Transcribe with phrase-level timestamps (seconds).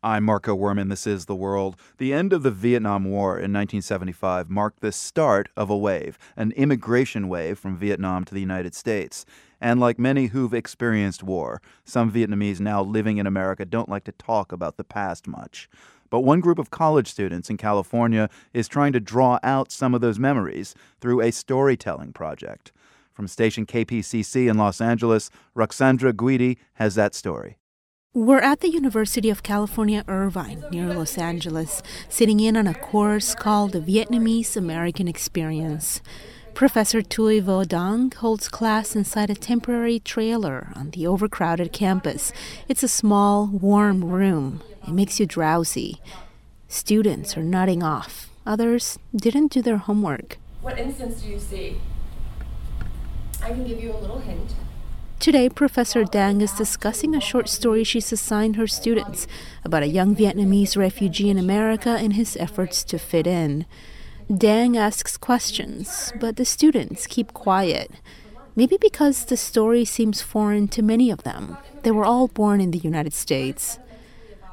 [0.00, 0.90] I'm Marco Werman.
[0.90, 1.74] This is The World.
[1.96, 6.52] The end of the Vietnam War in 1975 marked the start of a wave, an
[6.52, 9.26] immigration wave from Vietnam to the United States.
[9.60, 14.12] And like many who've experienced war, some Vietnamese now living in America don't like to
[14.12, 15.68] talk about the past much.
[16.10, 20.00] But one group of college students in California is trying to draw out some of
[20.00, 22.70] those memories through a storytelling project.
[23.12, 27.58] From station KPCC in Los Angeles, Ruxandra Guidi has that story.
[28.14, 33.34] We're at the University of California, Irvine, near Los Angeles, sitting in on a course
[33.34, 36.00] called the Vietnamese American Experience.
[36.54, 42.32] Professor Thuy Vo Dang holds class inside a temporary trailer on the overcrowded campus.
[42.66, 44.62] It's a small, warm room.
[44.86, 46.00] It makes you drowsy.
[46.66, 48.30] Students are nodding off.
[48.46, 50.38] Others didn't do their homework.
[50.62, 51.76] What instance do you see?
[53.42, 54.54] I can give you a little hint.
[55.20, 59.26] Today, Professor Dang is discussing a short story she's assigned her students
[59.64, 63.66] about a young Vietnamese refugee in America and his efforts to fit in.
[64.32, 67.90] Dang asks questions, but the students keep quiet.
[68.54, 71.58] Maybe because the story seems foreign to many of them.
[71.82, 73.80] They were all born in the United States.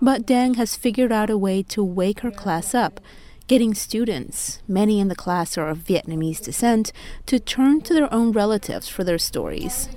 [0.00, 3.00] But Dang has figured out a way to wake her class up,
[3.48, 6.90] getting students, many in the class are of Vietnamese descent,
[7.26, 9.90] to turn to their own relatives for their stories.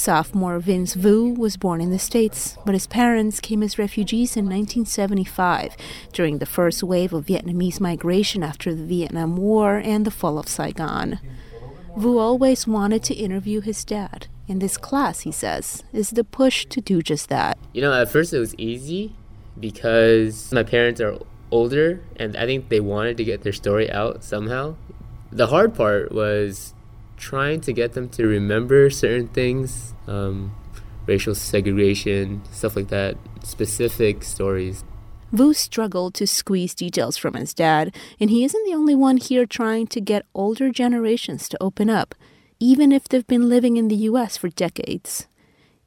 [0.00, 4.46] Sophomore Vince Vu was born in the States, but his parents came as refugees in
[4.46, 5.76] 1975
[6.14, 10.48] during the first wave of Vietnamese migration after the Vietnam War and the fall of
[10.48, 11.20] Saigon.
[11.98, 14.26] Vu always wanted to interview his dad.
[14.48, 17.58] And this class, he says, is the push to do just that.
[17.74, 19.14] You know, at first it was easy
[19.58, 21.18] because my parents are
[21.50, 24.76] older and I think they wanted to get their story out somehow.
[25.30, 26.72] The hard part was
[27.20, 30.52] trying to get them to remember certain things, um,
[31.06, 34.82] racial segregation, stuff like that, specific stories.
[35.30, 39.46] Vu struggled to squeeze details from his dad, and he isn't the only one here
[39.46, 42.16] trying to get older generations to open up,
[42.58, 44.36] even if they've been living in the U.S.
[44.36, 45.28] for decades.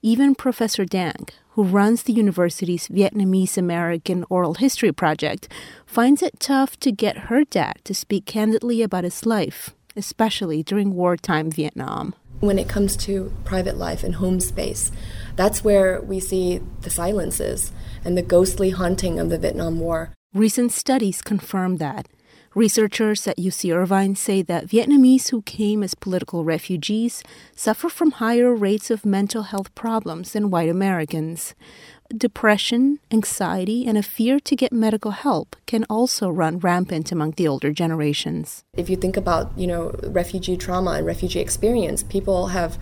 [0.02, 5.50] Even Professor Dang, who runs the university's Vietnamese American Oral History Project,
[5.86, 10.94] finds it tough to get her dad to speak candidly about his life especially during
[10.94, 12.16] wartime Vietnam.
[12.40, 14.92] When it comes to private life and home space,
[15.36, 17.72] that's where we see the silences
[18.04, 20.14] and the ghostly haunting of the Vietnam War.
[20.34, 22.08] Recent studies confirm that.
[22.56, 27.24] Researchers at UC Irvine say that Vietnamese who came as political refugees
[27.56, 31.56] suffer from higher rates of mental health problems than white Americans
[32.18, 37.48] depression, anxiety, and a fear to get medical help can also run rampant among the
[37.48, 38.64] older generations.
[38.76, 42.78] If you think about, you know, refugee trauma and refugee experience, people have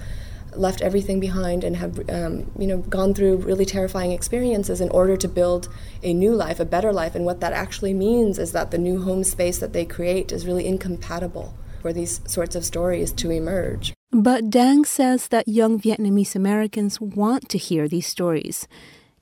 [0.55, 5.15] left everything behind and have um, you know gone through really terrifying experiences in order
[5.15, 5.69] to build
[6.03, 7.15] a new life a better life.
[7.15, 10.45] And what that actually means is that the new home space that they create is
[10.45, 13.93] really incompatible for these sorts of stories to emerge.
[14.11, 18.67] But dang says that young vietnamese americans want to hear these stories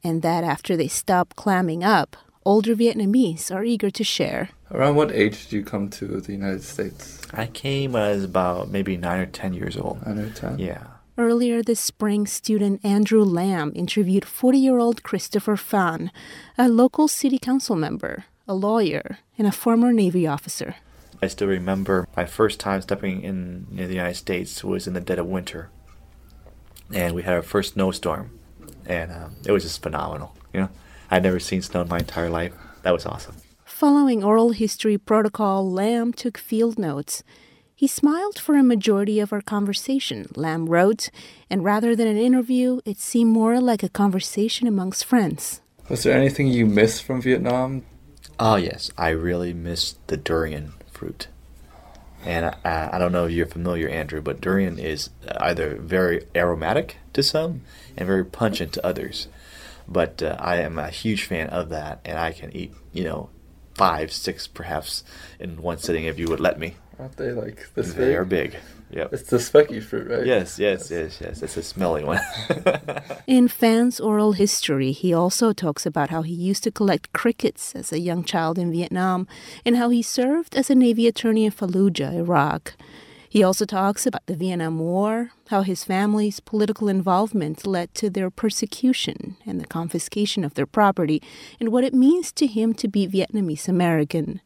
[0.04, 2.16] and that after they stop clamming up,
[2.46, 4.50] older Vietnamese are eager to share.
[4.72, 7.22] Around what age did you come to the United States?
[7.34, 10.06] I came when I was about maybe nine or ten years old.
[10.06, 10.60] Nine or ten?
[10.60, 10.84] Yeah.
[11.18, 16.12] Earlier this spring, student Andrew Lamb interviewed 40 year old Christopher Phan,
[16.58, 20.76] a local city council member, a lawyer, and a former Navy officer.
[21.22, 25.02] I still remember my first time stepping in, in the United States was in the
[25.02, 25.70] dead of winter.
[26.94, 28.39] And we had our first snowstorm
[28.86, 30.36] and um, it was just phenomenal.
[30.54, 30.70] You know,
[31.12, 32.54] I'd never seen snow in my entire life.
[32.84, 33.36] That was awesome.
[33.66, 37.24] Following oral history protocol, Lamb took field notes.
[37.76, 41.10] He smiled for a majority of our conversation, Lamb wrote,
[41.50, 45.62] and rather than an interview, it seemed more like a conversation amongst friends.
[45.88, 47.84] Was there anything you missed from Vietnam?
[48.38, 48.92] Oh, yes.
[48.98, 51.30] I really missed the durian fruit.
[52.26, 56.98] And I, I, don't know if you're familiar, Andrew, but durian is either very aromatic
[57.14, 57.62] to some
[57.96, 59.28] and very pungent to others.
[59.88, 63.30] But uh, I am a huge fan of that, and I can eat, you know,
[63.80, 65.06] five, six perhaps
[65.40, 66.76] in one sitting if you would let me.
[67.00, 68.58] Aren't they like this They are big.
[68.92, 69.14] Yep.
[69.14, 70.26] It's the specky fruit, right?
[70.26, 71.42] Yes, yes, yes, yes.
[71.42, 72.20] It's a smelly one.
[73.28, 77.94] In Phan's oral history, he also talks about how he used to collect crickets as
[77.94, 79.28] a young child in Vietnam
[79.64, 82.76] and how he served as a Navy attorney in Fallujah, Iraq.
[83.32, 88.32] He also talks about the Vietnam War, how his family's political involvement led to their
[88.32, 91.22] persecution and the confiscation of their property,
[91.60, 94.42] and what it means to him to be Vietnamese American.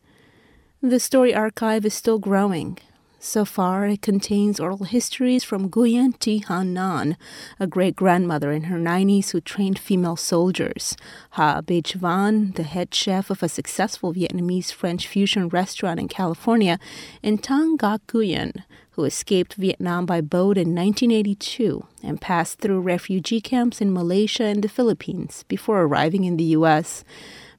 [0.81, 2.77] The story archive is still growing,
[3.25, 7.15] So far, it contains oral histories from Nguyen Thi Han Nan,
[7.57, 10.97] a great grandmother in her 90s who trained female soldiers,
[11.31, 16.77] Ha Bech Van, the head chef of a successful Vietnamese French fusion restaurant in California,
[17.23, 23.39] and Thanh Ngoc Nguyen, who escaped Vietnam by boat in 1982 and passed through refugee
[23.39, 27.05] camps in Malaysia and the Philippines before arriving in the U.S.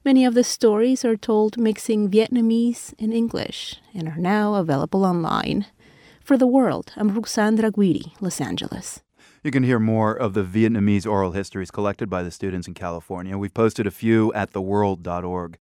[0.05, 5.65] Many of the stories are told mixing Vietnamese and English and are now available online.
[6.23, 9.01] For the world, I'm Ruxandra Guidi, Los Angeles.
[9.43, 13.39] You can hear more of the Vietnamese oral histories collected by the students in California.
[13.39, 15.53] We've posted a few at theworld.org.